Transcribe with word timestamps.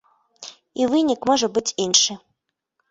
І 0.81 0.89
вынік 0.95 1.29
можа 1.33 1.47
быць 1.59 1.75
іншы. 1.87 2.13